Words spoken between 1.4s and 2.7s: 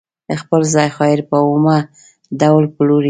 اومه ډول